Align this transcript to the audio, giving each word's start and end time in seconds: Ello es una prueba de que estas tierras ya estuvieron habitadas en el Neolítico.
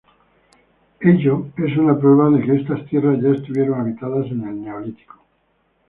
Ello 0.99 1.51
es 1.57 1.77
una 1.77 1.95
prueba 1.95 2.31
de 2.31 2.43
que 2.43 2.55
estas 2.55 2.83
tierras 2.87 3.21
ya 3.21 3.29
estuvieron 3.29 3.79
habitadas 3.81 4.25
en 4.31 4.47
el 4.47 4.59
Neolítico. 4.59 5.21